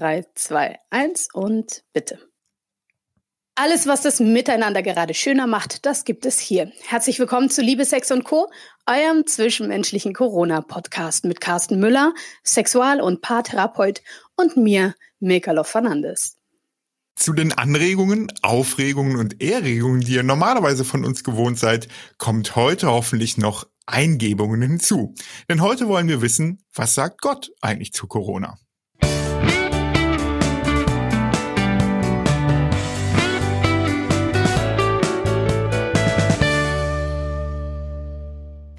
[0.00, 2.18] 3, 2, 1 und bitte.
[3.54, 6.72] Alles, was das Miteinander gerade schöner macht, das gibt es hier.
[6.86, 8.50] Herzlich willkommen zu Liebe, Sex und Co.,
[8.86, 14.00] eurem zwischenmenschlichen Corona-Podcast mit Carsten Müller, Sexual- und Paartherapeut
[14.36, 16.38] und mir, Mekalov Fernandes.
[17.14, 22.86] Zu den Anregungen, Aufregungen und Erregungen, die ihr normalerweise von uns gewohnt seid, kommt heute
[22.86, 25.14] hoffentlich noch Eingebungen hinzu.
[25.50, 28.56] Denn heute wollen wir wissen, was sagt Gott eigentlich zu Corona?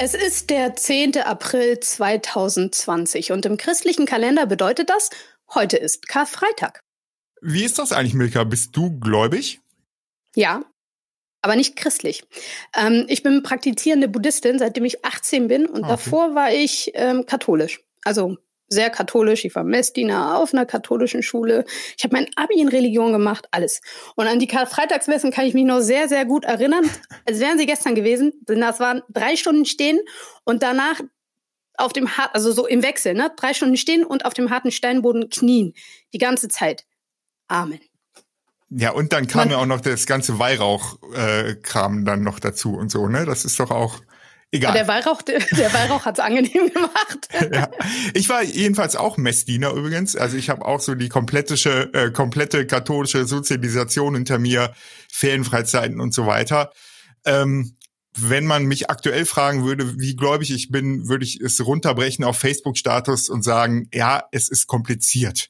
[0.03, 1.17] Es ist der 10.
[1.17, 5.11] April 2020 und im christlichen Kalender bedeutet das,
[5.53, 6.81] heute ist Karfreitag.
[7.39, 8.43] Wie ist das eigentlich, Milka?
[8.43, 9.61] Bist du gläubig?
[10.35, 10.63] Ja,
[11.43, 12.23] aber nicht christlich.
[12.75, 16.03] Ähm, ich bin praktizierende Buddhistin, seitdem ich 18 bin und ah, okay.
[16.03, 17.81] davor war ich ähm, katholisch.
[18.03, 18.37] Also
[18.71, 19.45] sehr katholisch.
[19.45, 21.65] Ich war Messdiener auf einer katholischen Schule.
[21.97, 23.81] Ich habe mein Abi in Religion gemacht, alles.
[24.15, 26.89] Und an die Karfreitagsmessen kann ich mich noch sehr, sehr gut erinnern,
[27.25, 28.33] als wären sie gestern gewesen.
[28.47, 29.99] Denn das waren drei Stunden stehen
[30.45, 31.01] und danach
[31.75, 33.31] auf dem hart, also so im Wechsel, ne?
[33.35, 35.73] Drei Stunden stehen und auf dem harten Steinboden knien.
[36.13, 36.85] Die ganze Zeit.
[37.47, 37.79] Amen.
[38.69, 42.75] Ja, und dann kam Man, ja auch noch das ganze Weihrauch-Kram äh, dann noch dazu
[42.75, 43.25] und so, ne?
[43.25, 43.99] Das ist doch auch
[44.53, 44.73] Egal.
[44.73, 45.39] Der Weihrauch, der,
[45.73, 47.29] Weihrauch hat's angenehm gemacht.
[47.53, 47.69] ja.
[48.13, 50.17] Ich war jedenfalls auch Messdiener übrigens.
[50.17, 51.55] Also ich habe auch so die komplette,
[51.93, 54.73] äh, komplette katholische Sozialisation hinter mir,
[55.09, 56.71] Ferienfreizeiten und so weiter.
[57.23, 57.77] Ähm,
[58.13, 62.37] wenn man mich aktuell fragen würde, wie gläubig ich bin, würde ich es runterbrechen auf
[62.37, 65.49] Facebook-Status und sagen, ja, es ist kompliziert.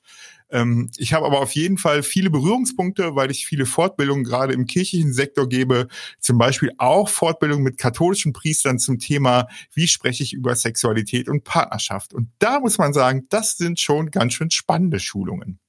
[0.51, 4.65] Ähm, ich habe aber auf jeden Fall viele Berührungspunkte, weil ich viele Fortbildungen gerade im
[4.65, 5.87] kirchlichen Sektor gebe,
[6.19, 11.43] zum Beispiel auch Fortbildungen mit katholischen Priestern zum Thema, wie spreche ich über Sexualität und
[11.43, 12.13] Partnerschaft.
[12.13, 15.59] Und da muss man sagen, das sind schon ganz schön spannende Schulungen.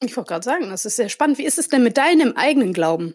[0.00, 1.38] Ich wollte gerade sagen, das ist sehr spannend.
[1.38, 3.14] Wie ist es denn mit deinem eigenen Glauben?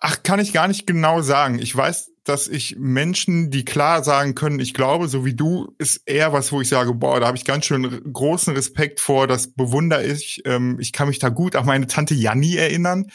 [0.00, 1.58] Ach, kann ich gar nicht genau sagen.
[1.58, 6.02] Ich weiß, dass ich Menschen, die klar sagen können, ich glaube, so wie du, ist
[6.06, 9.52] eher was, wo ich sage, boah, da habe ich ganz schön großen Respekt vor, das
[9.52, 10.42] bewundere ich.
[10.44, 13.06] Ähm, ich kann mich da gut an meine Tante Janni erinnern.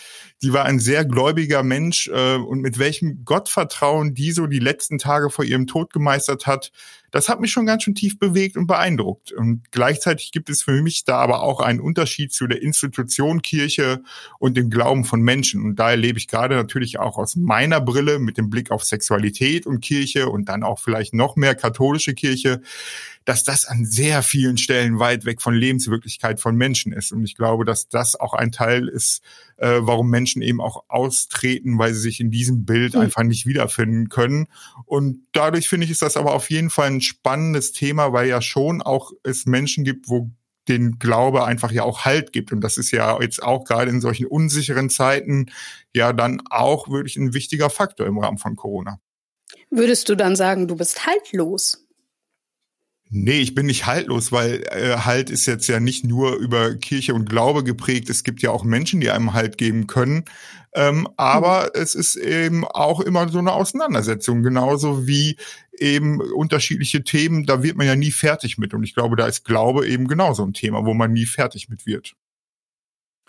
[0.41, 4.97] Die war ein sehr gläubiger Mensch äh, und mit welchem Gottvertrauen die so die letzten
[4.97, 6.71] Tage vor ihrem Tod gemeistert hat,
[7.13, 9.31] das hat mich schon ganz schön tief bewegt und beeindruckt.
[9.31, 14.01] Und gleichzeitig gibt es für mich da aber auch einen Unterschied zu der Institution Kirche
[14.39, 15.63] und dem Glauben von Menschen.
[15.63, 19.67] Und da erlebe ich gerade natürlich auch aus meiner Brille mit dem Blick auf Sexualität
[19.67, 22.63] und Kirche und dann auch vielleicht noch mehr katholische Kirche,
[23.25, 27.11] dass das an sehr vielen Stellen weit weg von Lebenswirklichkeit von Menschen ist.
[27.11, 29.21] Und ich glaube, dass das auch ein Teil ist,
[29.57, 33.01] äh, warum Menschen eben auch austreten, weil sie sich in diesem Bild mhm.
[33.01, 34.47] einfach nicht wiederfinden können.
[34.85, 38.41] Und dadurch finde ich, ist das aber auf jeden Fall ein spannendes Thema, weil ja
[38.41, 40.29] schon auch es Menschen gibt, wo
[40.67, 42.51] den Glaube einfach ja auch Halt gibt.
[42.51, 45.47] Und das ist ja jetzt auch gerade in solchen unsicheren Zeiten
[45.93, 48.99] ja dann auch wirklich ein wichtiger Faktor im Rahmen von Corona.
[49.69, 51.82] Würdest du dann sagen, du bist haltlos?
[53.15, 57.13] Nee, ich bin nicht haltlos, weil äh, Halt ist jetzt ja nicht nur über Kirche
[57.13, 58.09] und Glaube geprägt.
[58.09, 60.25] Es gibt ja auch Menschen, die einem Halt geben können.
[60.73, 61.81] Ähm, aber mhm.
[61.81, 65.37] es ist eben auch immer so eine Auseinandersetzung, genauso wie
[65.77, 68.73] eben unterschiedliche Themen, da wird man ja nie fertig mit.
[68.73, 71.85] Und ich glaube, da ist Glaube eben genauso ein Thema, wo man nie fertig mit
[71.85, 72.15] wird.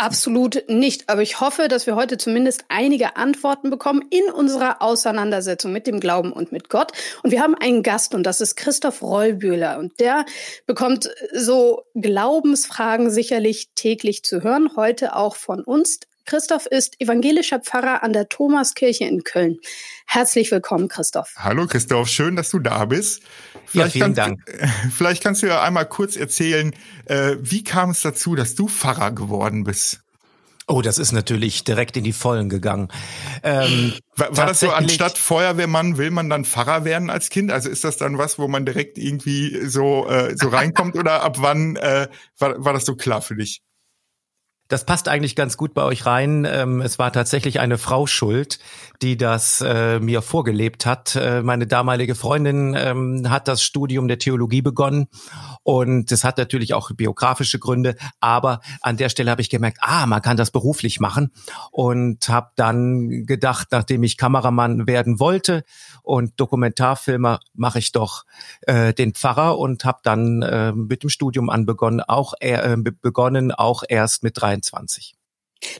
[0.04, 1.09] Absolut nicht.
[1.09, 5.98] Aber ich hoffe, dass wir heute zumindest einige Antworten bekommen in unserer Auseinandersetzung mit dem
[5.98, 6.92] Glauben und mit Gott.
[7.22, 9.78] Und wir haben einen Gast und das ist Christoph Rollbühler.
[9.78, 10.26] Und der
[10.66, 14.76] bekommt so Glaubensfragen sicherlich täglich zu hören.
[14.76, 16.00] Heute auch von uns.
[16.27, 19.59] Christoph ist evangelischer Pfarrer an der Thomaskirche in Köln.
[20.07, 21.35] Herzlich willkommen, Christoph.
[21.37, 22.09] Hallo, Christoph.
[22.09, 23.23] Schön, dass du da bist.
[23.67, 24.41] Vielleicht ja, vielen Dank.
[24.97, 26.75] Vielleicht kannst du ja einmal kurz erzählen,
[27.07, 30.01] äh, wie kam es dazu, dass du Pfarrer geworden bist?
[30.67, 32.89] Oh, das ist natürlich direkt in die Vollen gegangen.
[33.43, 37.53] Ähm, war, war das so, anstatt Feuerwehrmann will man dann Pfarrer werden als Kind?
[37.53, 41.37] Also ist das dann was, wo man direkt irgendwie so, äh, so reinkommt oder ab
[41.41, 42.09] wann äh,
[42.39, 43.61] war, war das so klar für dich?
[44.74, 46.44] Das passt eigentlich ganz gut bei euch rein.
[46.50, 48.59] Ähm, es war tatsächlich eine Frau schuld,
[49.03, 51.15] die das äh, mir vorgelebt hat.
[51.15, 55.06] Äh, meine damalige Freundin ähm, hat das Studium der Theologie begonnen
[55.62, 57.94] und es hat natürlich auch biografische Gründe.
[58.18, 61.30] Aber an der Stelle habe ich gemerkt, ah, man kann das beruflich machen
[61.71, 65.62] und habe dann gedacht, nachdem ich Kameramann werden wollte
[66.03, 68.24] und Dokumentarfilmer, mache ich doch
[68.62, 70.24] äh, den Pfarrer und habe dann
[70.74, 72.34] mit dem Studium anbegonnen, auch
[73.03, 74.64] begonnen, auch erst mit 23.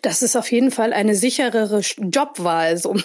[0.03, 2.77] Das ist auf jeden Fall eine sicherere Jobwahl.
[2.79, 2.97] So.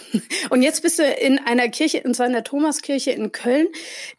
[0.50, 3.68] Und jetzt bist du in einer Kirche, und zwar in der Thomaskirche in Köln,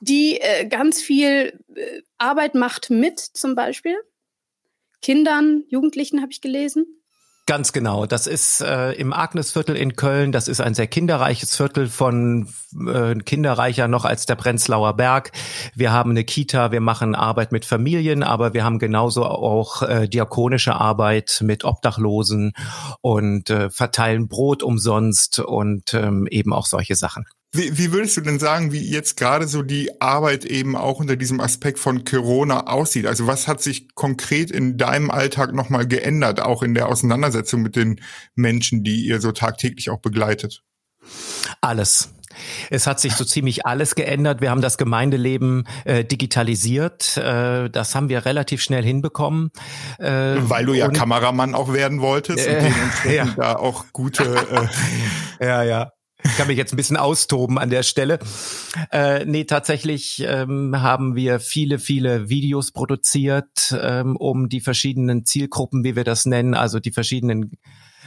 [0.01, 3.97] die äh, ganz viel äh, Arbeit macht mit zum Beispiel
[5.03, 7.00] Kindern, Jugendlichen, habe ich gelesen.
[7.47, 8.07] Ganz genau.
[8.07, 10.31] Das ist äh, im Agnesviertel in Köln.
[10.31, 12.49] Das ist ein sehr kinderreiches Viertel von
[12.87, 15.33] äh, kinderreicher noch als der Prenzlauer Berg.
[15.75, 20.09] Wir haben eine Kita, wir machen Arbeit mit Familien, aber wir haben genauso auch äh,
[20.09, 22.53] diakonische Arbeit mit Obdachlosen
[23.01, 27.27] und äh, verteilen Brot umsonst und ähm, eben auch solche Sachen.
[27.53, 31.17] Wie, wie würdest du denn sagen, wie jetzt gerade so die Arbeit eben auch unter
[31.17, 33.07] diesem Aspekt von Corona aussieht?
[33.07, 37.75] Also was hat sich konkret in deinem Alltag nochmal geändert, auch in der Auseinandersetzung mit
[37.75, 38.01] den
[38.37, 40.63] Menschen, die ihr so tagtäglich auch begleitet?
[41.61, 42.11] Alles.
[42.71, 44.41] Es hat sich so ziemlich alles geändert.
[44.41, 47.17] Wir haben das Gemeindeleben äh, digitalisiert.
[47.17, 49.51] Äh, das haben wir relativ schnell hinbekommen.
[49.99, 53.35] Äh, Weil du ja und, Kameramann auch werden wolltest und äh, dementsprechend ja.
[53.37, 54.69] da auch gute.
[55.41, 55.93] Äh, ja, ja.
[56.25, 58.19] Ich kann mich jetzt ein bisschen austoben an der Stelle.
[58.93, 65.85] Äh, nee, tatsächlich ähm, haben wir viele, viele Videos produziert, ähm, um die verschiedenen Zielgruppen,
[65.85, 67.53] wie wir das nennen, also die verschiedenen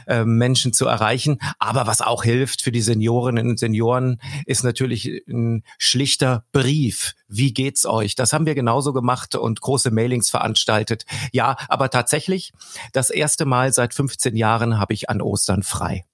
[0.06, 1.38] äh, Menschen zu erreichen.
[1.58, 7.14] Aber was auch hilft für die Seniorinnen und Senioren, ist natürlich ein schlichter Brief.
[7.28, 8.14] Wie geht's euch?
[8.14, 11.04] Das haben wir genauso gemacht und große Mailings veranstaltet.
[11.32, 12.52] Ja, aber tatsächlich,
[12.92, 16.04] das erste Mal seit 15 Jahren habe ich an Ostern frei.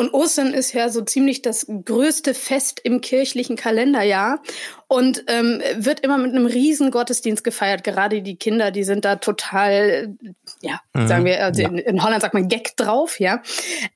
[0.00, 4.40] Und Ostern ist ja so ziemlich das größte Fest im kirchlichen Kalenderjahr
[4.86, 7.82] und ähm, wird immer mit einem riesen Gottesdienst gefeiert.
[7.82, 10.16] Gerade die Kinder, die sind da total,
[10.62, 11.08] ja, mhm.
[11.08, 11.68] sagen wir, also ja.
[11.68, 13.42] in, in, Holland sagt man Gag drauf, ja.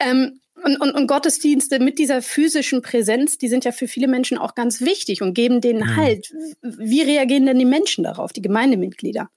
[0.01, 4.39] Ähm, und, und, und Gottesdienste mit dieser physischen Präsenz, die sind ja für viele Menschen
[4.39, 5.97] auch ganz wichtig und geben denen mhm.
[5.97, 6.35] Halt.
[6.63, 9.31] Wie reagieren denn die Menschen darauf, die Gemeindemitglieder?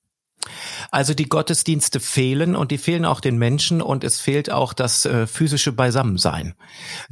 [0.92, 5.06] Also die Gottesdienste fehlen und die fehlen auch den Menschen und es fehlt auch das
[5.06, 6.54] äh, physische Beisammensein.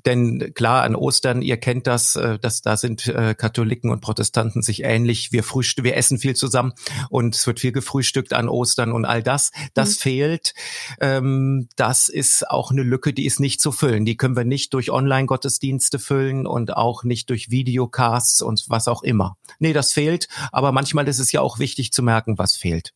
[0.05, 4.61] Denn klar, an Ostern, ihr kennt das, äh, dass da sind äh, Katholiken und Protestanten
[4.61, 5.31] sich ähnlich.
[5.31, 6.73] Wir frühstücken, wir essen viel zusammen
[7.09, 9.51] und es wird viel gefrühstückt an Ostern und all das.
[9.73, 10.01] Das mhm.
[10.01, 10.53] fehlt.
[10.99, 14.05] Ähm, das ist auch eine Lücke, die ist nicht zu füllen.
[14.05, 19.03] Die können wir nicht durch Online-Gottesdienste füllen und auch nicht durch Videocasts und was auch
[19.03, 19.37] immer.
[19.59, 20.27] Nee, das fehlt.
[20.51, 22.93] Aber manchmal ist es ja auch wichtig zu merken, was fehlt.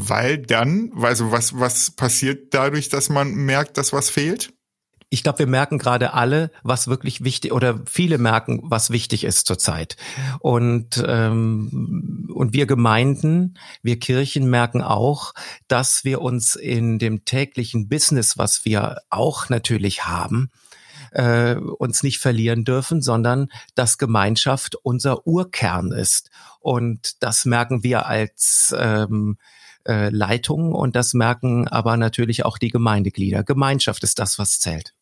[0.00, 4.52] Weil dann, also was, was passiert dadurch, dass man merkt, dass was fehlt?
[5.10, 9.46] ich glaube, wir merken gerade alle, was wirklich wichtig oder viele merken, was wichtig ist
[9.46, 9.96] zurzeit.
[10.40, 15.32] Und ähm, und wir Gemeinden, wir Kirchen merken auch,
[15.66, 20.50] dass wir uns in dem täglichen Business, was wir auch natürlich haben,
[21.12, 26.30] äh, uns nicht verlieren dürfen, sondern dass Gemeinschaft unser Urkern ist.
[26.60, 29.38] Und das merken wir als ähm,
[29.88, 33.42] äh, Leitungen und das merken aber natürlich auch die Gemeindeglieder.
[33.42, 34.94] Gemeinschaft ist das, was zählt.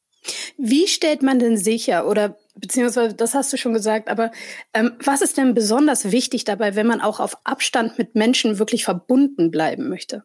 [0.58, 4.32] Wie stellt man denn sicher oder beziehungsweise das hast du schon gesagt, aber
[4.74, 8.84] ähm, was ist denn besonders wichtig dabei, wenn man auch auf Abstand mit Menschen wirklich
[8.84, 10.24] verbunden bleiben möchte?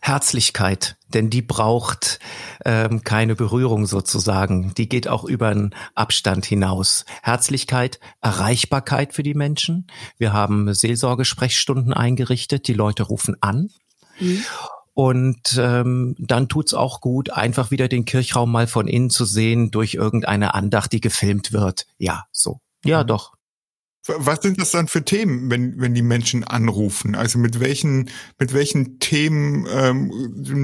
[0.00, 2.18] Herzlichkeit, denn die braucht
[2.64, 4.74] ähm, keine Berührung sozusagen.
[4.74, 7.04] Die geht auch über einen Abstand hinaus.
[7.22, 9.86] Herzlichkeit, Erreichbarkeit für die Menschen.
[10.18, 12.68] Wir haben Seelsorgesprechstunden eingerichtet.
[12.68, 13.70] Die Leute rufen an.
[14.20, 14.44] Mhm.
[14.94, 19.70] Und ähm, dann tut's auch gut, einfach wieder den Kirchraum mal von innen zu sehen
[19.70, 21.86] durch irgendeine Andacht, die gefilmt wird.
[21.98, 22.60] Ja, so.
[22.82, 23.08] Ja, mhm.
[23.08, 23.34] doch.
[24.06, 27.14] Was sind das dann für Themen, wenn, wenn die Menschen anrufen?
[27.14, 30.10] Also mit welchen, mit welchen Themen ähm,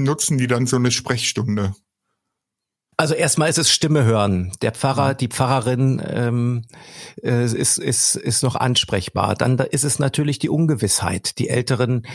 [0.03, 1.75] nutzen die dann so eine Sprechstunde?
[2.95, 4.51] Also erstmal ist es Stimme hören.
[4.61, 6.61] Der Pfarrer, die Pfarrerin ähm,
[7.23, 9.35] äh, ist, ist, ist noch ansprechbar.
[9.35, 11.39] Dann ist es natürlich die Ungewissheit.
[11.39, 12.05] Die älteren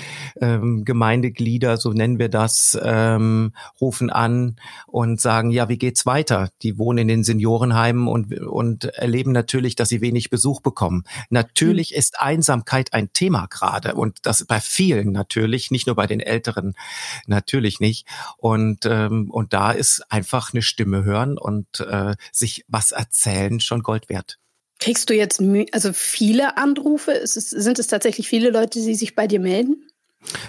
[0.41, 4.57] ähm, Gemeindeglieder, so nennen wir das, ähm, rufen an
[4.87, 6.51] und sagen, ja, wie geht's weiter?
[6.63, 11.03] Die wohnen in den Seniorenheimen und, und erleben natürlich, dass sie wenig Besuch bekommen.
[11.29, 11.99] Natürlich mhm.
[11.99, 16.75] ist Einsamkeit ein Thema gerade und das bei vielen natürlich, nicht nur bei den Älteren,
[17.27, 18.07] natürlich nicht.
[18.37, 23.83] Und, ähm, und da ist einfach eine Stimme hören und äh, sich was erzählen schon
[23.83, 24.39] Gold wert.
[24.81, 27.11] Kriegst du jetzt also viele Anrufe?
[27.11, 29.85] Es, sind es tatsächlich viele Leute, die sich bei dir melden?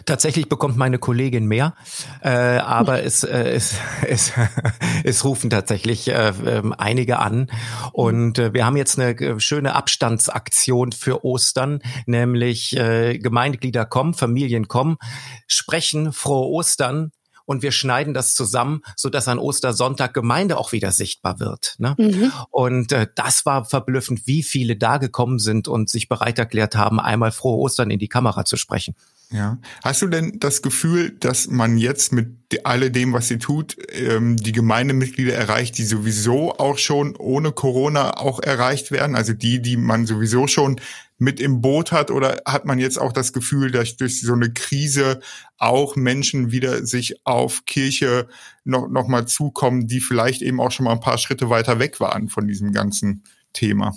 [0.05, 1.75] Tatsächlich bekommt meine Kollegin mehr,
[2.21, 3.75] äh, aber es, äh, es,
[4.07, 4.33] es,
[5.03, 7.51] es rufen tatsächlich äh, äh, einige an.
[7.91, 14.67] Und äh, wir haben jetzt eine schöne Abstandsaktion für Ostern, nämlich äh, Gemeindeglieder kommen, Familien
[14.67, 14.97] kommen,
[15.47, 17.11] sprechen frohe Ostern
[17.49, 21.73] und wir schneiden das zusammen, so dass an Ostersonntag Gemeinde auch wieder sichtbar wird.
[21.79, 21.95] Ne?
[21.97, 22.31] Mhm.
[22.51, 26.99] Und äh, das war verblüffend, wie viele da gekommen sind und sich bereit erklärt haben,
[26.99, 28.93] einmal frohe Ostern in die Kamera zu sprechen.
[29.31, 29.57] Ja.
[29.83, 32.29] Hast du denn das Gefühl, dass man jetzt mit
[32.65, 38.39] alledem, was sie tut, ähm, die Gemeindemitglieder erreicht, die sowieso auch schon ohne Corona auch
[38.39, 39.15] erreicht werden?
[39.15, 40.79] Also die, die man sowieso schon
[41.19, 44.51] mit im Boot hat oder hat man jetzt auch das Gefühl, dass durch so eine
[44.51, 45.19] Krise
[45.57, 48.27] auch Menschen wieder sich auf Kirche
[48.63, 51.99] noch, noch mal zukommen, die vielleicht eben auch schon mal ein paar Schritte weiter weg
[51.99, 53.23] waren von diesem ganzen
[53.53, 53.93] Thema?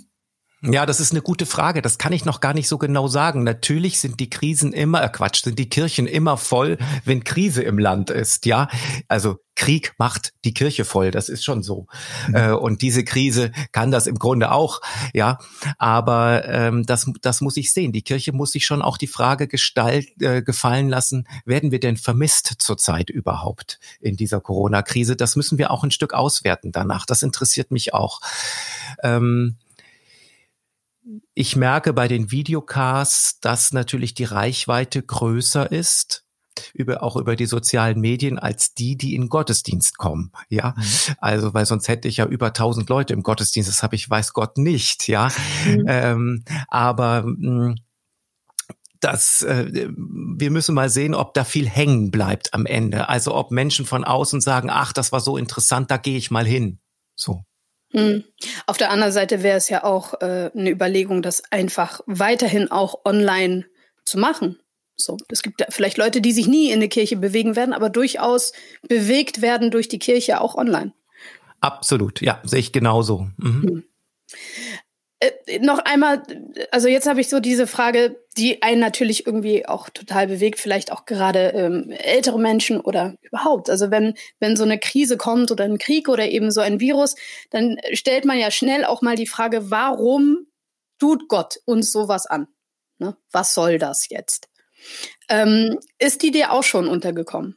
[0.64, 1.82] Ja, das ist eine gute Frage.
[1.82, 3.42] Das kann ich noch gar nicht so genau sagen.
[3.42, 7.78] Natürlich sind die Krisen immer, äh Quatsch, sind die Kirchen immer voll, wenn Krise im
[7.78, 8.46] Land ist.
[8.46, 8.68] Ja,
[9.08, 11.10] also Krieg macht die Kirche voll.
[11.10, 11.88] Das ist schon so.
[12.28, 12.34] Mhm.
[12.36, 14.80] Äh, und diese Krise kann das im Grunde auch.
[15.12, 15.38] Ja,
[15.78, 17.90] aber ähm, das, das muss ich sehen.
[17.90, 21.96] Die Kirche muss sich schon auch die Frage gestalt, äh, gefallen lassen: Werden wir denn
[21.96, 25.16] vermisst zurzeit überhaupt in dieser Corona-Krise?
[25.16, 27.04] Das müssen wir auch ein Stück auswerten danach.
[27.04, 28.20] Das interessiert mich auch.
[29.02, 29.56] Ähm,
[31.34, 36.24] ich merke bei den Videocasts, dass natürlich die Reichweite größer ist
[36.74, 40.32] über auch über die sozialen Medien als die, die in Gottesdienst kommen.
[40.48, 41.14] Ja, mhm.
[41.18, 43.68] also weil sonst hätte ich ja über tausend Leute im Gottesdienst.
[43.68, 45.08] Das habe ich weiß Gott nicht.
[45.08, 45.28] Ja,
[45.66, 45.84] mhm.
[45.86, 47.74] ähm, aber mh, hm,
[49.00, 53.08] das, äh, wir müssen mal sehen, ob da viel hängen bleibt am Ende.
[53.08, 56.46] Also ob Menschen von außen sagen, ach, das war so interessant, da gehe ich mal
[56.46, 56.78] hin.
[57.16, 57.44] So.
[57.92, 58.24] Hm.
[58.66, 63.04] Auf der anderen Seite wäre es ja auch äh, eine Überlegung, das einfach weiterhin auch
[63.04, 63.66] online
[64.04, 64.58] zu machen.
[64.96, 68.52] So, es gibt vielleicht Leute, die sich nie in der Kirche bewegen werden, aber durchaus
[68.88, 70.92] bewegt werden durch die Kirche auch online.
[71.60, 73.28] Absolut, ja, sehe ich genauso.
[73.36, 73.62] Mhm.
[73.62, 73.84] Hm.
[75.22, 76.22] Äh, noch einmal,
[76.72, 80.90] also jetzt habe ich so diese Frage, die einen natürlich irgendwie auch total bewegt, vielleicht
[80.90, 83.70] auch gerade ähm, ältere Menschen oder überhaupt.
[83.70, 87.14] Also wenn, wenn so eine Krise kommt oder ein Krieg oder eben so ein Virus,
[87.50, 90.48] dann stellt man ja schnell auch mal die Frage, warum
[90.98, 92.48] tut Gott uns sowas an?
[92.98, 93.16] Ne?
[93.30, 94.48] Was soll das jetzt?
[95.28, 97.56] Ähm, ist die dir auch schon untergekommen?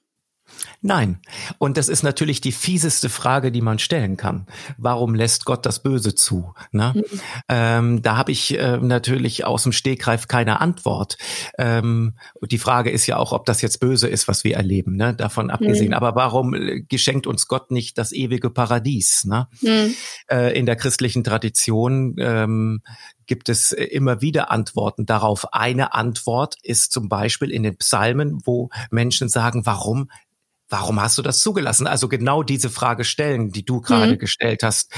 [0.82, 1.20] Nein.
[1.58, 4.46] Und das ist natürlich die fieseste Frage, die man stellen kann.
[4.78, 6.54] Warum lässt Gott das Böse zu?
[6.72, 6.94] Ne?
[6.96, 7.22] Mhm.
[7.50, 11.18] Ähm, da habe ich äh, natürlich aus dem Stegreif keine Antwort.
[11.58, 15.16] Ähm, die Frage ist ja auch, ob das jetzt böse ist, was wir erleben, ne?
[15.16, 15.88] davon abgesehen.
[15.88, 15.94] Mhm.
[15.94, 19.26] Aber warum äh, geschenkt uns Gott nicht das ewige Paradies?
[19.26, 19.48] Ne?
[19.62, 19.96] Mhm.
[20.30, 22.82] Äh, in der christlichen Tradition ähm,
[23.28, 25.54] gibt es äh, immer wieder Antworten darauf.
[25.54, 30.10] Eine Antwort ist zum Beispiel in den Psalmen, wo Menschen sagen, warum
[30.78, 31.88] Warum hast du das zugelassen?
[31.88, 34.18] Also genau diese Frage stellen, die du gerade mhm.
[34.18, 34.92] gestellt hast,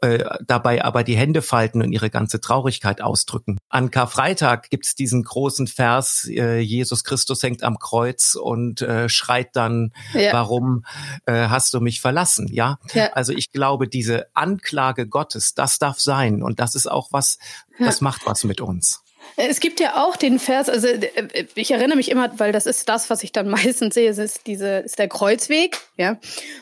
[0.00, 3.58] äh, dabei aber die Hände falten und ihre ganze Traurigkeit ausdrücken.
[3.68, 9.54] An Karfreitag gibt's diesen großen Vers, äh, Jesus Christus hängt am Kreuz und äh, schreit
[9.54, 10.32] dann, ja.
[10.32, 10.86] warum
[11.26, 12.48] äh, hast du mich verlassen?
[12.50, 12.78] Ja?
[12.94, 13.12] ja?
[13.12, 17.36] Also ich glaube, diese Anklage Gottes, das darf sein und das ist auch was,
[17.78, 19.02] das macht was mit uns.
[19.36, 22.88] Es gibt ja auch den Vers, also äh, ich erinnere mich immer, weil das ist
[22.88, 26.18] das, was ich dann meistens sehe, es ist diese, ist der Kreuzweg, ja.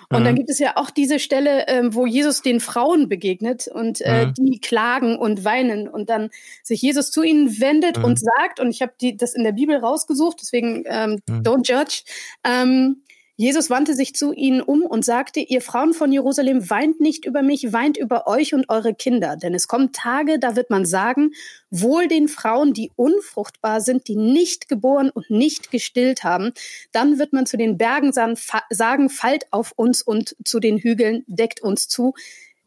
[0.08, 0.25] Und mhm.
[0.25, 4.26] dann gibt es ja auch diese Stelle, ähm, wo Jesus den Frauen begegnet und äh,
[4.26, 4.35] mhm.
[4.35, 6.30] die klagen und weinen und dann
[6.62, 8.04] sich Jesus zu ihnen wendet mhm.
[8.04, 11.42] und sagt, und ich habe das in der Bibel rausgesucht, deswegen ähm, mhm.
[11.42, 12.02] don't judge,
[12.44, 13.02] ähm,
[13.38, 17.43] Jesus wandte sich zu ihnen um und sagte, ihr Frauen von Jerusalem, weint nicht über
[17.43, 19.37] mich, weint über euch und eure Kinder.
[19.37, 21.33] Denn es kommen Tage, da wird man sagen,
[21.71, 26.52] wohl den Frauen, die unfruchtbar sind, die nicht geboren und nicht gestillt haben.
[26.93, 31.61] Dann wird man zu den Bergen sagen, fallt auf uns und zu den Hügeln, deckt
[31.61, 32.14] uns zu.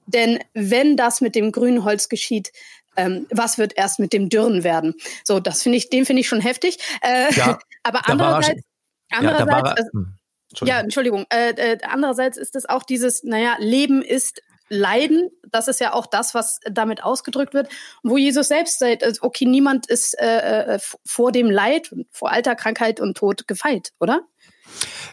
[0.06, 2.52] Denn wenn das mit dem grünen Holz geschieht,
[2.96, 4.94] ähm, was wird erst mit dem Dürren werden?
[5.24, 6.78] So, das finde ich, den finde ich schon heftig.
[7.02, 8.62] Äh, ja, aber andererseits,
[9.10, 10.02] andererseits, ja.
[10.50, 10.78] Entschuldigung.
[10.78, 11.26] Ja, Entschuldigung.
[11.30, 15.30] Äh, äh, andererseits ist es auch dieses, naja, Leben ist Leiden.
[15.52, 17.70] Das ist ja auch das, was damit ausgedrückt wird.
[18.04, 22.56] Wo Jesus selbst sagt, äh, okay, niemand ist äh, äh vor dem Leid, vor Alter,
[22.56, 24.22] Krankheit und Tod gefeit, oder?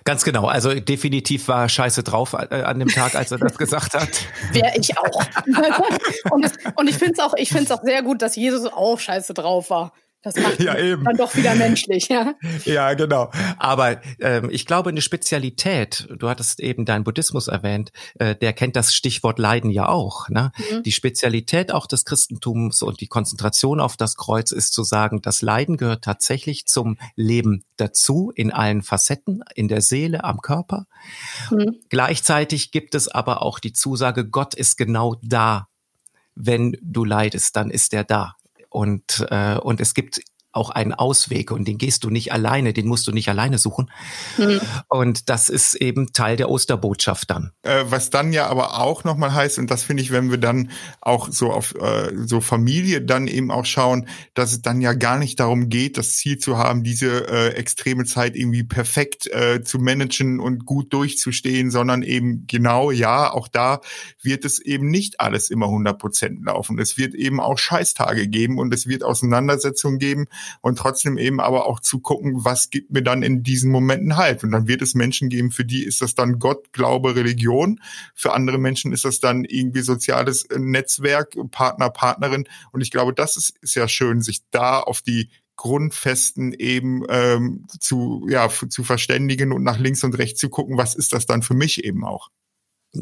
[0.04, 0.46] Ganz genau.
[0.46, 4.08] Also definitiv war Scheiße drauf äh, an dem Tag, als er das gesagt hat.
[4.52, 5.24] Wäre ich auch.
[6.30, 8.98] und, und ich finde es auch, ich finde es auch sehr gut, dass Jesus auch
[8.98, 9.92] Scheiße drauf war.
[10.22, 11.04] Das macht ja, eben.
[11.04, 12.34] dann doch wieder menschlich, ja.
[12.64, 13.30] Ja, genau.
[13.58, 18.76] Aber ähm, ich glaube, eine Spezialität, du hattest eben deinen Buddhismus erwähnt, äh, der kennt
[18.76, 20.28] das Stichwort Leiden ja auch.
[20.28, 20.52] Ne?
[20.70, 20.82] Mhm.
[20.82, 25.42] Die Spezialität auch des Christentums und die Konzentration auf das Kreuz ist zu sagen, das
[25.42, 30.86] Leiden gehört tatsächlich zum Leben dazu, in allen Facetten, in der Seele, am Körper.
[31.50, 31.76] Mhm.
[31.88, 35.68] Gleichzeitig gibt es aber auch die Zusage, Gott ist genau da
[36.36, 38.36] wenn du leidest, dann ist er da.
[38.76, 40.20] Und, äh, und es gibt
[40.56, 43.90] auch einen Ausweg und den gehst du nicht alleine, den musst du nicht alleine suchen.
[44.38, 44.60] Mhm.
[44.88, 47.52] Und das ist eben Teil der Osterbotschaft dann.
[47.62, 50.70] Äh, was dann ja aber auch nochmal heißt, und das finde ich, wenn wir dann
[51.00, 55.18] auch so auf äh, so Familie dann eben auch schauen, dass es dann ja gar
[55.18, 59.78] nicht darum geht, das Ziel zu haben, diese äh, extreme Zeit irgendwie perfekt äh, zu
[59.78, 63.80] managen und gut durchzustehen, sondern eben genau, ja, auch da
[64.22, 66.78] wird es eben nicht alles immer 100 Prozent laufen.
[66.78, 70.26] Es wird eben auch Scheißtage geben und es wird Auseinandersetzungen geben
[70.60, 74.44] und trotzdem eben aber auch zu gucken, was gibt mir dann in diesen Momenten halt.
[74.44, 77.80] Und dann wird es Menschen geben, für die ist das dann Gott, Glaube, Religion.
[78.14, 82.44] Für andere Menschen ist das dann irgendwie soziales Netzwerk, Partner, Partnerin.
[82.72, 87.66] Und ich glaube, das ist, ist ja schön, sich da auf die Grundfesten eben ähm,
[87.80, 91.42] zu, ja, zu verständigen und nach links und rechts zu gucken, was ist das dann
[91.42, 92.30] für mich eben auch.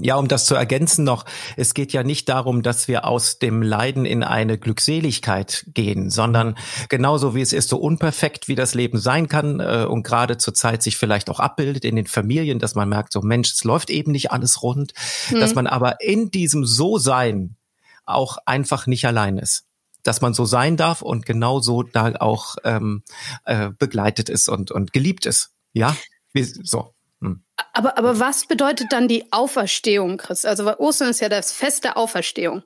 [0.02, 1.24] Ja, um das zu ergänzen noch,
[1.56, 6.56] es geht ja nicht darum, dass wir aus dem Leiden in eine Glückseligkeit gehen, sondern
[6.88, 10.54] genauso wie es ist, so unperfekt wie das Leben sein kann äh, und gerade zur
[10.54, 13.90] Zeit sich vielleicht auch abbildet in den Familien, dass man merkt, so Mensch, es läuft
[13.90, 14.92] eben nicht alles rund,
[15.30, 15.40] mhm.
[15.40, 17.56] dass man aber in diesem So-Sein
[18.04, 19.64] auch einfach nicht allein ist
[20.04, 23.02] dass man so sein darf und genauso da auch ähm,
[23.44, 25.50] äh, begleitet ist und, und geliebt ist.
[25.72, 25.96] Ja,
[26.32, 26.93] wie, so.
[27.24, 27.44] Hm.
[27.72, 30.44] Aber, aber was bedeutet dann die Auferstehung, Chris?
[30.44, 32.62] Also Ostern ist ja das Fest der Auferstehung.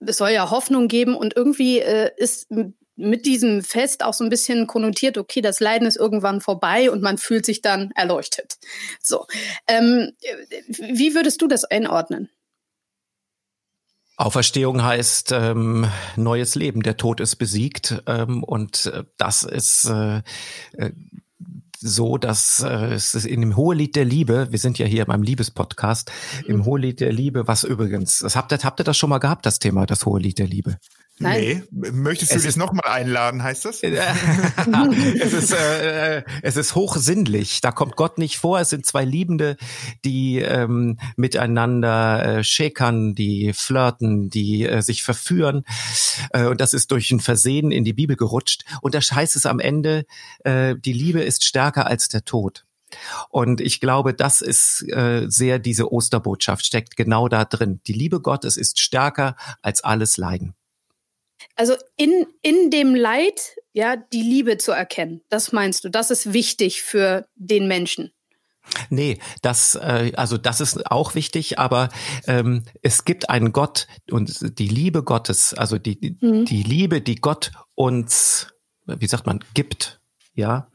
[0.00, 2.48] Es soll ja Hoffnung geben und irgendwie äh, ist
[2.96, 7.02] mit diesem Fest auch so ein bisschen konnotiert, okay, das Leiden ist irgendwann vorbei und
[7.02, 8.58] man fühlt sich dann erleuchtet.
[9.00, 9.26] So.
[9.66, 10.12] Ähm,
[10.68, 12.28] wie würdest du das einordnen?
[14.16, 16.82] Auferstehung heißt ähm, neues Leben.
[16.82, 20.18] Der Tod ist besiegt ähm, und äh, das ist äh,
[20.74, 20.92] äh,
[21.82, 25.22] so, dass äh, es ist in dem Hohelied der Liebe, wir sind ja hier beim
[25.22, 26.10] Liebespodcast,
[26.46, 26.64] im mhm.
[26.64, 29.58] Hohelied der Liebe, was übrigens, das habt ihr, habt ihr das schon mal gehabt, das
[29.58, 30.78] Thema, das Hohelied der Liebe?
[31.18, 31.66] Nein.
[31.70, 33.82] Nee, möchtest du es das nochmal einladen, heißt das?
[33.82, 37.60] es, ist, äh, es ist hochsinnlich.
[37.60, 38.58] Da kommt Gott nicht vor.
[38.60, 39.56] Es sind zwei Liebende,
[40.04, 45.64] die ähm, miteinander äh, schäkern, die flirten, die äh, sich verführen.
[46.30, 48.64] Äh, und das ist durch ein Versehen in die Bibel gerutscht.
[48.80, 50.06] Und da heißt es am Ende,
[50.44, 52.64] äh, die Liebe ist stärker als der Tod.
[53.30, 57.80] Und ich glaube, das ist äh, sehr diese Osterbotschaft, steckt genau da drin.
[57.86, 60.54] Die Liebe Gottes ist stärker als alles Leiden.
[61.56, 65.22] Also in, in dem Leid, ja, die Liebe zu erkennen.
[65.28, 68.12] Das meinst du, das ist wichtig für den Menschen.
[68.90, 71.88] Nee, das äh, also das ist auch wichtig, aber
[72.26, 76.44] ähm, es gibt einen Gott und die Liebe Gottes, also die mhm.
[76.44, 78.54] die Liebe, die Gott uns,
[78.86, 80.00] wie sagt man, gibt,
[80.34, 80.70] ja,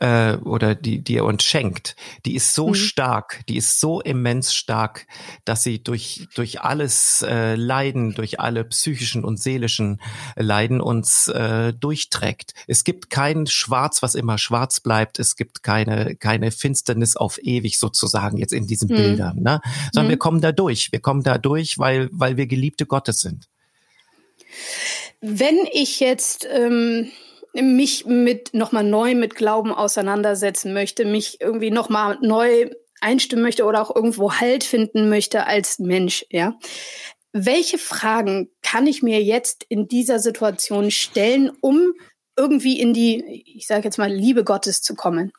[0.00, 2.74] äh, oder die, die er uns schenkt, die ist so mhm.
[2.74, 5.06] stark, die ist so immens stark,
[5.44, 10.00] dass sie durch, durch alles äh, Leiden, durch alle psychischen und seelischen
[10.36, 12.54] Leiden uns äh, durchträgt.
[12.66, 15.18] Es gibt kein Schwarz, was immer schwarz bleibt.
[15.18, 18.96] Es gibt keine, keine Finsternis auf ewig sozusagen jetzt in diesen mhm.
[18.96, 19.60] Bildern, ne?
[19.92, 20.10] sondern mhm.
[20.10, 20.92] wir kommen da durch.
[20.92, 23.48] Wir kommen da durch, weil, weil wir Geliebte Gottes sind.
[25.20, 27.10] Wenn ich jetzt ähm,
[27.54, 33.82] mich mit nochmal neu mit Glauben auseinandersetzen möchte, mich irgendwie nochmal neu einstimmen möchte oder
[33.82, 36.54] auch irgendwo Halt finden möchte als Mensch, ja.
[37.32, 41.92] Welche Fragen kann ich mir jetzt in dieser Situation stellen, um
[42.36, 45.32] irgendwie in die, ich sage jetzt mal, Liebe Gottes zu kommen?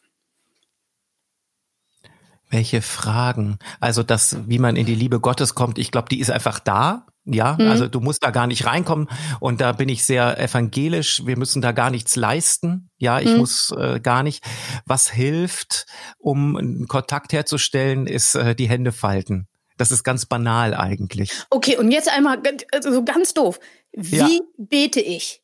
[2.49, 3.60] Welche Fragen?
[3.80, 7.08] Also das, wie man in die Liebe Gottes kommt, ich glaube, die ist einfach da.
[7.25, 7.67] Ja, mhm.
[7.67, 9.09] also du musst da gar nicht reinkommen
[9.39, 11.25] und da bin ich sehr evangelisch.
[11.25, 12.91] Wir müssen da gar nichts leisten.
[12.97, 13.38] Ja, ich mhm.
[13.38, 14.43] muss äh, gar nicht.
[14.85, 15.88] Was hilft,
[16.19, 19.47] um einen Kontakt herzustellen, ist äh, die Hände falten.
[19.77, 21.31] Das ist ganz banal eigentlich.
[21.49, 23.59] Okay, und jetzt einmal also ganz doof.
[23.91, 24.29] Wie ja.
[24.57, 25.41] bete ich?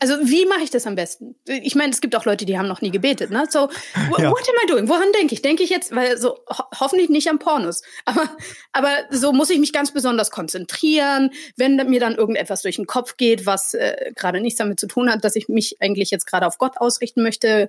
[0.00, 1.34] Also wie mache ich das am besten?
[1.44, 3.46] Ich meine, es gibt auch Leute, die haben noch nie gebetet, ne?
[3.50, 3.58] So,
[4.18, 4.30] ja.
[4.30, 4.88] what am I doing?
[4.88, 5.42] Woran denke ich?
[5.42, 8.28] Denke ich jetzt, weil so ho hoffentlich nicht am Pornos, aber
[8.72, 13.16] aber so muss ich mich ganz besonders konzentrieren, wenn mir dann irgendetwas durch den Kopf
[13.16, 16.46] geht, was äh, gerade nichts damit zu tun hat, dass ich mich eigentlich jetzt gerade
[16.46, 17.68] auf Gott ausrichten möchte.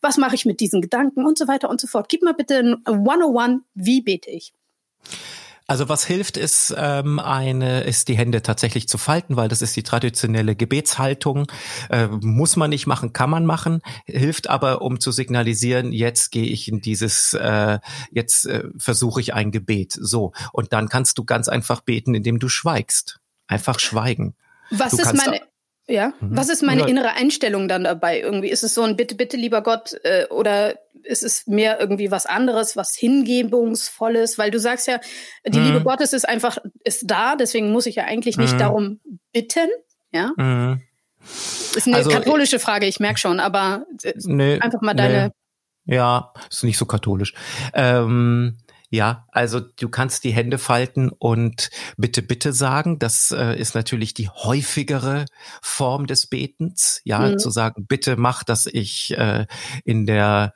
[0.00, 2.08] Was mache ich mit diesen Gedanken und so weiter und so fort?
[2.08, 4.52] Gib mal bitte ein 101, wie bete ich?
[5.66, 9.74] Also was hilft, ist ähm, eine, ist die Hände tatsächlich zu falten, weil das ist
[9.76, 11.46] die traditionelle Gebetshaltung.
[11.88, 13.80] Äh, muss man nicht machen, kann man machen.
[14.04, 17.78] Hilft aber, um zu signalisieren, jetzt gehe ich in dieses, äh,
[18.10, 19.92] jetzt äh, versuche ich ein Gebet.
[19.98, 23.20] So und dann kannst du ganz einfach beten, indem du schweigst.
[23.46, 24.34] Einfach schweigen.
[24.70, 25.40] Was du ist meine
[25.86, 26.36] ja, mhm.
[26.36, 28.20] was ist meine innere Einstellung dann dabei?
[28.20, 32.10] Irgendwie ist es so ein Bitte, bitte, lieber Gott, äh, oder ist es mehr irgendwie
[32.10, 34.38] was anderes, was hingebungsvolles?
[34.38, 34.98] Weil du sagst ja,
[35.46, 35.66] die mhm.
[35.66, 38.58] Liebe Gottes ist einfach ist da, deswegen muss ich ja eigentlich nicht mhm.
[38.58, 39.00] darum
[39.32, 39.68] bitten,
[40.12, 40.32] ja.
[40.36, 40.80] Mhm.
[41.74, 43.86] Ist eine also, katholische Frage, ich merke schon, aber
[44.24, 45.32] nee, einfach mal deine.
[45.84, 45.96] Nee.
[45.96, 47.34] Ja, ist nicht so katholisch.
[47.74, 48.56] Ähm,
[48.94, 53.00] ja, also du kannst die Hände falten und bitte, bitte sagen.
[53.00, 55.24] Das äh, ist natürlich die häufigere
[55.62, 57.00] Form des Betens.
[57.04, 57.38] Ja, mhm.
[57.38, 59.46] zu sagen, bitte mach, dass ich äh,
[59.84, 60.54] in der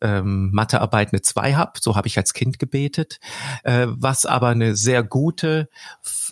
[0.00, 1.72] ähm, Mathearbeit eine 2 habe.
[1.80, 3.20] So habe ich als Kind gebetet.
[3.64, 5.68] Äh, was aber eine sehr gute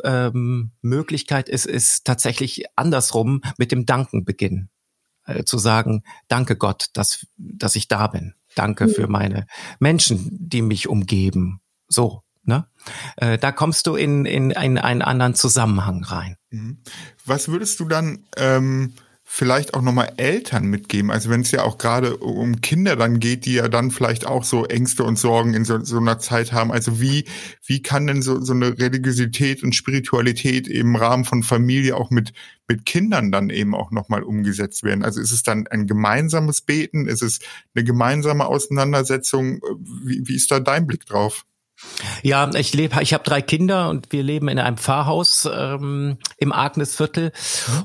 [0.05, 4.71] ähm, Möglichkeit ist, ist tatsächlich andersrum mit dem Danken beginnen.
[5.27, 8.35] Äh, zu sagen, danke Gott, dass, dass ich da bin.
[8.55, 9.47] Danke für meine
[9.79, 11.61] Menschen, die mich umgeben.
[11.89, 12.67] So, ne?
[13.17, 16.37] Äh, da kommst du in, in, in einen anderen Zusammenhang rein.
[16.51, 16.79] Mhm.
[17.25, 18.95] Was würdest du dann ähm,
[19.35, 21.11] vielleicht auch nochmal Eltern mitgeben?
[21.11, 24.45] Also wenn es ja auch gerade um Kinder dann geht, die ja dann vielleicht auch
[24.45, 26.71] so Ängste und Sorgen in so, so einer Zeit haben.
[26.71, 27.25] Also wie,
[27.65, 32.35] wie kann denn so, so eine Religiosität und Spiritualität im Rahmen von Familie auch mit,
[32.69, 35.03] mit Kindern dann eben auch nochmal umgesetzt werden?
[35.03, 37.09] Also ist es dann ein gemeinsames Beten?
[37.09, 37.39] Ist es
[37.75, 39.63] eine gemeinsame Auseinandersetzung?
[40.05, 41.47] Wie, wie ist da dein Blick drauf?
[42.23, 46.53] Ja, ich lebe, ich habe drei Kinder und wir leben in einem Pfarrhaus ähm, im
[46.53, 47.33] Agnesviertel.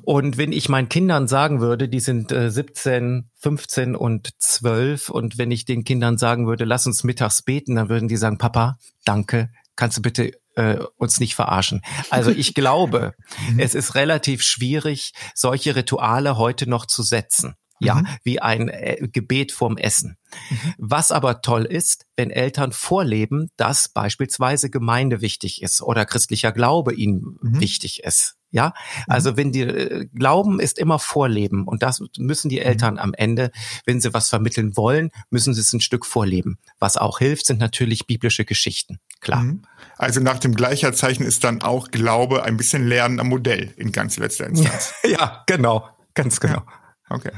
[0.03, 5.37] Und wenn ich meinen Kindern sagen würde, die sind äh, 17, 15 und 12, und
[5.37, 8.77] wenn ich den Kindern sagen würde, lass uns mittags beten, dann würden die sagen, Papa,
[9.05, 11.81] danke, kannst du bitte äh, uns nicht verarschen.
[12.09, 13.13] Also ich glaube,
[13.51, 13.59] mhm.
[13.59, 18.07] es ist relativ schwierig, solche Rituale heute noch zu setzen ja, mhm.
[18.23, 20.17] wie ein äh, Gebet vorm Essen.
[20.49, 20.73] Mhm.
[20.77, 26.93] Was aber toll ist, wenn Eltern vorleben, dass beispielsweise Gemeinde wichtig ist oder christlicher Glaube
[26.93, 27.59] ihnen mhm.
[27.59, 28.37] wichtig ist.
[28.49, 29.03] Ja, mhm.
[29.07, 32.65] also wenn die äh, Glauben ist immer Vorleben und das müssen die mhm.
[32.65, 33.51] Eltern am Ende,
[33.85, 36.57] wenn sie was vermitteln wollen, müssen sie es ein Stück vorleben.
[36.79, 38.99] Was auch hilft, sind natürlich biblische Geschichten.
[39.19, 39.43] Klar.
[39.43, 39.63] Mhm.
[39.97, 44.17] Also nach dem Gleicherzeichen ist dann auch Glaube ein bisschen Lernen am Modell in ganz
[44.17, 44.93] letzter Instanz.
[45.03, 46.63] ja, genau, ganz genau.
[46.65, 46.65] Ja.
[47.09, 47.31] Okay.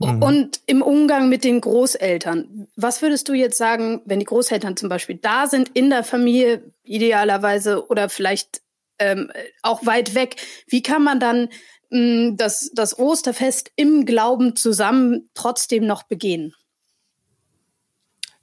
[0.00, 0.22] Mhm.
[0.22, 4.88] Und im Umgang mit den Großeltern, was würdest du jetzt sagen, wenn die Großeltern zum
[4.88, 8.62] Beispiel da sind in der Familie idealerweise oder vielleicht
[8.98, 9.30] ähm,
[9.62, 10.36] auch weit weg,
[10.68, 11.48] wie kann man dann
[11.90, 16.54] mh, das, das Osterfest im Glauben zusammen trotzdem noch begehen?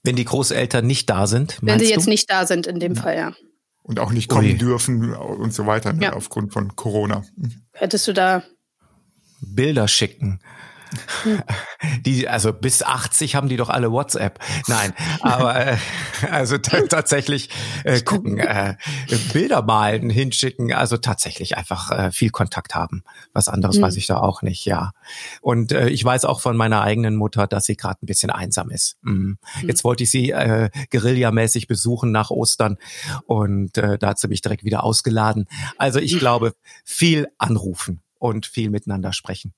[0.03, 2.11] Wenn die Großeltern nicht da sind, wenn sie jetzt du?
[2.11, 3.01] nicht da sind in dem ja.
[3.01, 3.33] Fall, ja.
[3.81, 4.57] Und auch nicht kommen Ui.
[4.57, 6.13] dürfen und so weiter ne, ja.
[6.13, 7.23] aufgrund von Corona.
[7.73, 8.43] Hättest du da
[9.39, 10.39] Bilder schicken.
[12.05, 14.39] Die, also bis 80 haben die doch alle WhatsApp.
[14.67, 15.77] Nein, aber äh,
[16.31, 17.49] also tatsächlich
[17.83, 18.75] äh, gucken, äh,
[19.33, 23.03] Bilder malen, hinschicken, also tatsächlich einfach äh, viel Kontakt haben.
[23.33, 23.83] Was anderes mhm.
[23.83, 24.91] weiß ich da auch nicht, ja.
[25.41, 28.69] Und äh, ich weiß auch von meiner eigenen Mutter, dass sie gerade ein bisschen einsam
[28.69, 28.97] ist.
[29.01, 29.37] Mhm.
[29.61, 29.67] Mhm.
[29.67, 32.77] Jetzt wollte ich sie äh, guerillamäßig besuchen nach Ostern
[33.25, 35.47] und äh, da hat sie mich direkt wieder ausgeladen.
[35.77, 39.53] Also ich glaube, viel anrufen und viel miteinander sprechen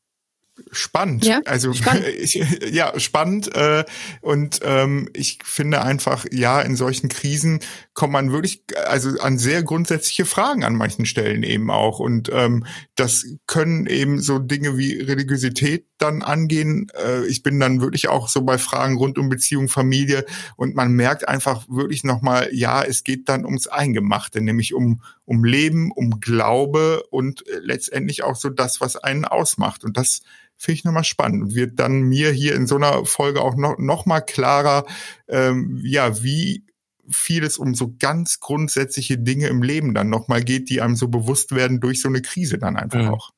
[0.72, 1.26] spannend.
[1.26, 2.06] Ja, also spannend.
[2.20, 2.34] Ich,
[2.72, 3.54] ja, spannend.
[3.56, 3.86] Äh,
[4.22, 7.60] und ähm, ich finde einfach, ja, in solchen Krisen
[7.94, 12.00] kommt man wirklich, also an sehr grundsätzliche Fragen an manchen Stellen eben auch.
[12.00, 16.88] Und ähm, das können eben so Dinge wie Religiosität dann angehen.
[16.98, 20.94] Äh, ich bin dann wirklich auch so bei Fragen rund um Beziehung, Familie und man
[20.94, 26.20] merkt einfach wirklich nochmal, ja, es geht dann ums Eingemachte, nämlich um, um Leben, um
[26.20, 29.84] Glaube und letztendlich auch so das, was einen ausmacht.
[29.84, 30.22] Und das
[30.60, 33.78] finde ich nochmal spannend und wird dann mir hier in so einer Folge auch noch,
[33.78, 34.86] noch mal klarer,
[35.30, 36.66] ähm, ja, wie
[37.10, 41.08] viel es um so ganz grundsätzliche Dinge im Leben dann nochmal geht, die einem so
[41.08, 43.10] bewusst werden durch so eine Krise dann einfach mhm.
[43.10, 43.32] auch.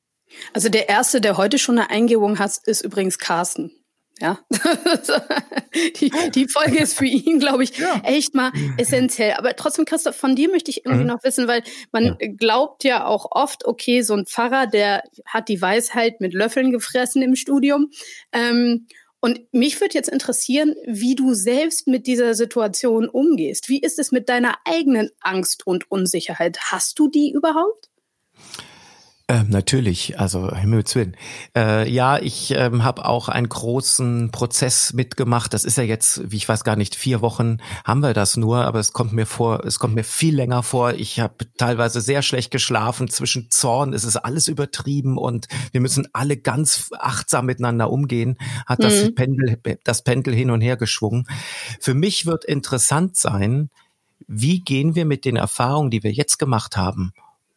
[0.52, 3.70] Also der erste, der heute schon eine Eingebung hat, ist übrigens Carsten.
[4.20, 4.38] Ja,
[6.00, 8.02] die, die Folge ist für ihn, glaube ich, ja.
[8.04, 9.32] echt mal essentiell.
[9.32, 11.08] Aber trotzdem, Christoph, von dir möchte ich irgendwie mhm.
[11.08, 12.28] noch wissen, weil man ja.
[12.36, 17.22] glaubt ja auch oft, okay, so ein Pfarrer, der hat die Weisheit mit Löffeln gefressen
[17.22, 17.90] im Studium.
[18.32, 18.86] Ähm,
[19.24, 23.68] und mich würde jetzt interessieren, wie du selbst mit dieser Situation umgehst.
[23.68, 26.58] Wie ist es mit deiner eigenen Angst und Unsicherheit?
[26.72, 27.91] Hast du die überhaupt?
[29.32, 31.16] Ähm, natürlich, also Himmels Willen.
[31.56, 35.54] Äh, ja, ich ähm, habe auch einen großen Prozess mitgemacht.
[35.54, 38.66] Das ist ja jetzt, wie ich weiß gar nicht, vier Wochen haben wir das nur,
[38.66, 40.92] aber es kommt mir vor, es kommt mir viel länger vor.
[40.92, 43.08] Ich habe teilweise sehr schlecht geschlafen.
[43.08, 48.36] Zwischen Zorn es ist alles übertrieben und wir müssen alle ganz achtsam miteinander umgehen.
[48.66, 48.82] Hat mhm.
[48.82, 51.26] das Pendel, das Pendel hin und her geschwungen.
[51.80, 53.70] Für mich wird interessant sein,
[54.26, 57.14] wie gehen wir mit den Erfahrungen, die wir jetzt gemacht haben,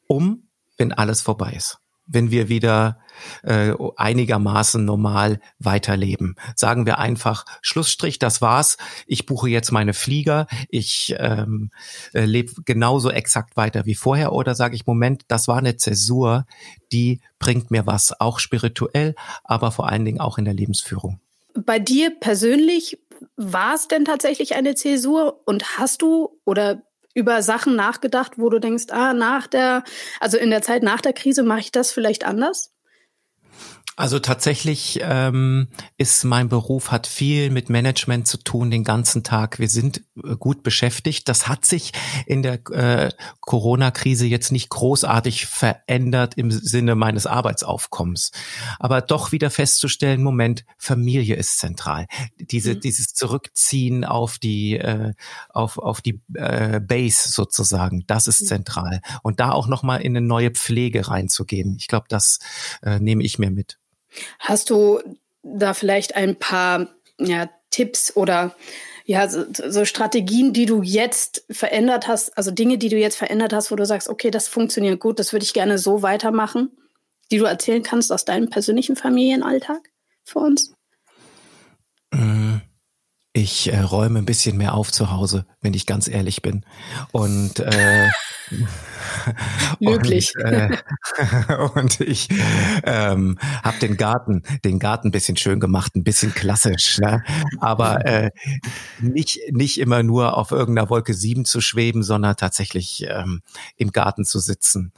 [0.07, 0.44] um
[0.77, 1.79] wenn alles vorbei ist.
[2.07, 2.99] wenn wir wieder
[3.43, 6.35] äh, einigermaßen normal weiterleben.
[6.55, 8.77] Sagen wir einfach, Schlussstrich, das war's.
[9.07, 10.47] Ich buche jetzt meine Flieger.
[10.69, 11.71] Ich ähm,
[12.13, 14.33] äh, lebe genauso exakt weiter wie vorher.
[14.33, 16.45] Oder sage ich, Moment, das war eine Zäsur,
[16.91, 21.19] die bringt mir was, auch spirituell, aber vor allen Dingen auch in der Lebensführung.
[21.53, 22.99] Bei dir persönlich
[23.37, 26.83] war es denn tatsächlich eine Zäsur und hast du oder
[27.15, 29.83] über Sachen nachgedacht, wo du denkst, ah, nach der,
[30.19, 32.75] also in der Zeit nach der Krise mache ich das vielleicht anders?
[33.97, 39.57] Also tatsächlich ähm, ist mein Beruf hat viel mit Management zu tun den ganzen Tag.
[39.57, 41.29] Wir sind äh, gut beschäftigt.
[41.29, 41.93] Das hat sich
[42.25, 48.31] in der äh, Corona-Krise jetzt nicht großartig verändert im Sinne meines Arbeitsaufkommens,
[48.79, 52.07] aber doch wieder festzustellen: Moment, Familie ist zentral.
[52.37, 52.81] Diese mhm.
[52.81, 55.13] dieses Zurückziehen auf die äh,
[55.49, 58.47] auf auf die äh, Base sozusagen, das ist mhm.
[58.47, 59.01] zentral.
[59.23, 61.77] Und da auch noch mal in eine neue Pflege reinzugehen.
[61.77, 62.39] Ich glaube, das
[62.83, 63.77] äh, nehme ich mir mit.
[64.39, 64.99] Hast du
[65.43, 66.87] da vielleicht ein paar
[67.19, 68.55] ja, Tipps oder
[69.05, 73.53] ja, so, so, Strategien, die du jetzt verändert hast, also Dinge, die du jetzt verändert
[73.53, 76.71] hast, wo du sagst, okay, das funktioniert gut, das würde ich gerne so weitermachen,
[77.31, 79.91] die du erzählen kannst aus deinem persönlichen Familienalltag
[80.23, 80.73] für uns?
[82.11, 82.61] Mhm.
[83.37, 86.65] Ich äh, räume ein bisschen mehr auf zu Hause, wenn ich ganz ehrlich bin.
[87.11, 88.07] Und äh,
[89.81, 90.31] Möglich.
[90.37, 90.77] Und, äh,
[91.75, 92.29] und ich
[92.85, 97.25] ähm, habe den Garten, den Garten ein bisschen schön gemacht, ein bisschen klassisch, ne?
[97.59, 98.31] aber äh,
[99.01, 103.41] nicht nicht immer nur auf irgendeiner Wolke sieben zu schweben, sondern tatsächlich ähm,
[103.75, 104.93] im Garten zu sitzen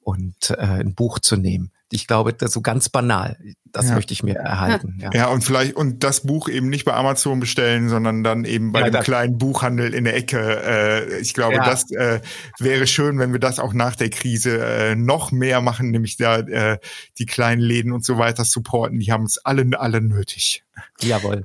[0.00, 3.36] und äh, ein Buch zu nehmen ich glaube, das so ganz banal.
[3.70, 3.94] Das ja.
[3.94, 4.98] möchte ich mir erhalten.
[4.98, 5.10] Ja.
[5.12, 8.80] ja, und vielleicht, und das Buch eben nicht bei Amazon bestellen, sondern dann eben bei
[8.80, 10.38] ja, dem kleinen Buchhandel in der Ecke.
[10.38, 11.64] Äh, ich glaube, ja.
[11.64, 12.20] das äh,
[12.58, 16.38] wäre schön, wenn wir das auch nach der Krise äh, noch mehr machen, nämlich da
[16.38, 16.78] äh,
[17.18, 18.98] die kleinen Läden und so weiter supporten.
[18.98, 20.64] Die haben es alle, alle nötig.
[21.02, 21.44] Jawohl.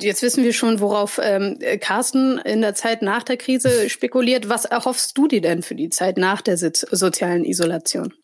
[0.00, 4.48] Jetzt wissen wir schon, worauf ähm, Carsten in der Zeit nach der Krise spekuliert.
[4.48, 8.14] Was erhoffst du dir denn für die Zeit nach der sozialen Isolation?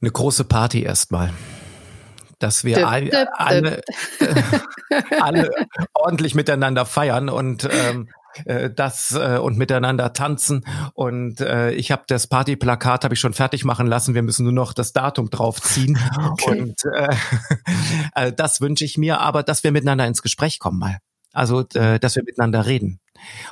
[0.00, 1.32] Eine große Party erstmal.
[2.38, 3.82] Dass wir alle, alle,
[5.20, 5.50] alle
[5.92, 8.08] ordentlich miteinander feiern und ähm,
[8.44, 10.64] äh, das äh, und miteinander tanzen.
[10.94, 14.14] Und äh, ich habe das Partyplakat habe ich schon fertig machen lassen.
[14.14, 15.98] Wir müssen nur noch das Datum draufziehen.
[16.18, 16.60] Okay.
[16.60, 17.14] und äh,
[18.28, 20.98] äh, das wünsche ich mir aber dass wir miteinander ins Gespräch kommen mal.
[21.32, 23.00] Also äh, dass wir miteinander reden.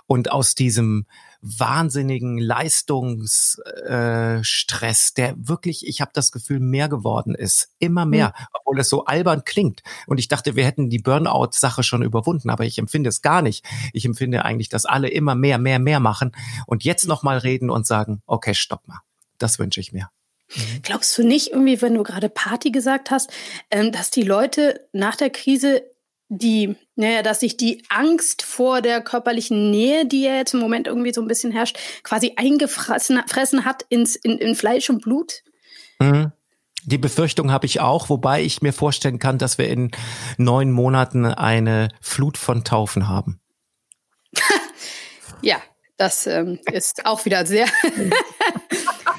[0.06, 1.06] Und aus diesem
[1.40, 7.70] wahnsinnigen Leistungsstress, äh, der wirklich, ich habe das Gefühl, mehr geworden ist.
[7.79, 8.46] Immer mehr, mhm.
[8.55, 9.83] obwohl es so albern klingt.
[10.07, 13.64] Und ich dachte, wir hätten die Burnout-Sache schon überwunden, aber ich empfinde es gar nicht.
[13.92, 16.33] Ich empfinde eigentlich, dass alle immer mehr, mehr, mehr machen
[16.66, 19.01] und jetzt nochmal reden und sagen, okay, stopp mal.
[19.38, 20.11] Das wünsche ich mir.
[20.55, 20.83] Mhm.
[20.83, 23.31] Glaubst du nicht irgendwie, wenn du gerade Party gesagt hast,
[23.70, 25.83] ähm, dass die Leute nach der Krise
[26.28, 30.86] die, naja, dass sich die Angst vor der körperlichen Nähe, die ja jetzt im Moment
[30.86, 35.42] irgendwie so ein bisschen herrscht, quasi eingefressen hat ins, in, in Fleisch und Blut?
[35.98, 36.32] Mhm.
[36.84, 39.90] Die Befürchtung habe ich auch, wobei ich mir vorstellen kann, dass wir in
[40.36, 43.40] neun Monaten eine Flut von Taufen haben.
[45.42, 45.56] ja,
[45.96, 47.66] das ähm, ist auch wieder sehr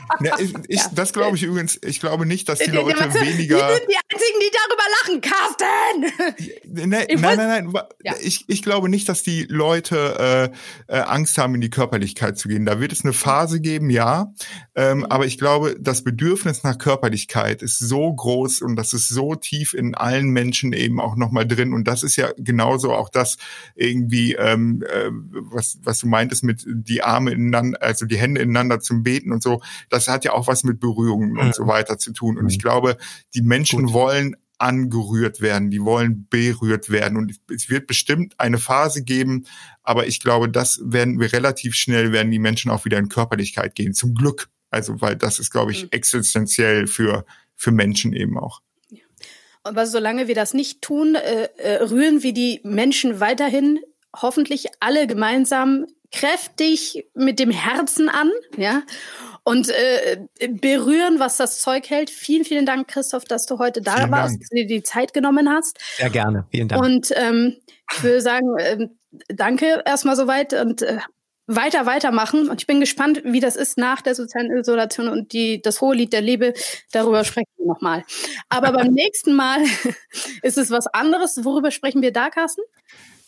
[0.21, 0.91] Ja, ich, ich, ja.
[0.93, 3.55] Das glaube ich übrigens, ich glaube nicht, dass die Leute weniger.
[3.55, 6.59] Die sind die einzigen, die darüber lachen, Carsten!
[6.65, 7.83] Ne, nein, nein, nein.
[8.03, 8.15] Ja.
[8.21, 10.51] Ich, ich glaube nicht, dass die Leute
[10.87, 12.65] äh, äh, Angst haben, in die Körperlichkeit zu gehen.
[12.65, 14.33] Da wird es eine Phase geben, ja.
[14.75, 15.05] Ähm, mhm.
[15.05, 19.73] Aber ich glaube, das Bedürfnis nach Körperlichkeit ist so groß und das ist so tief
[19.73, 21.73] in allen Menschen eben auch nochmal drin.
[21.73, 23.37] Und das ist ja genauso auch das
[23.75, 28.79] irgendwie, ähm, äh, was, was du meintest mit die Arme ineinander, also die Hände ineinander
[28.79, 29.61] zum Beten und so.
[29.89, 31.39] Das hat ja auch was mit Berührungen mhm.
[31.39, 32.37] und so weiter zu tun.
[32.37, 32.49] Und mhm.
[32.49, 32.97] ich glaube,
[33.33, 33.93] die Menschen Gut.
[33.93, 37.17] wollen angerührt werden, die wollen berührt werden.
[37.17, 39.45] Und es wird bestimmt eine Phase geben,
[39.83, 43.75] aber ich glaube, das werden wir relativ schnell, werden die Menschen auch wieder in Körperlichkeit
[43.75, 43.93] gehen.
[43.93, 44.49] Zum Glück.
[44.69, 45.89] Also, weil das ist, glaube ich, mhm.
[45.91, 48.61] existenziell für, für Menschen eben auch.
[49.63, 53.79] Aber solange wir das nicht tun, äh, äh, rühren wir die Menschen weiterhin
[54.15, 58.83] hoffentlich alle gemeinsam kräftig mit dem Herzen an, ja,
[59.43, 62.09] und äh, berühren, was das Zeug hält.
[62.09, 64.41] Vielen, vielen Dank, Christoph, dass du heute da vielen warst, Dank.
[64.41, 65.79] dass du dir die Zeit genommen hast.
[65.97, 66.83] Sehr gerne, vielen Dank.
[66.83, 67.55] Und ähm,
[67.91, 68.87] ich würde sagen, äh,
[69.27, 70.99] danke erstmal soweit und äh,
[71.47, 72.49] weiter, weitermachen.
[72.49, 75.95] Und ich bin gespannt, wie das ist nach der sozialen Isolation und die, das hohe
[75.95, 76.53] Lied der Liebe.
[76.91, 78.03] Darüber sprechen wir nochmal.
[78.49, 79.59] Aber beim nächsten Mal
[80.43, 81.43] ist es was anderes.
[81.43, 82.61] Worüber sprechen wir da, Carsten?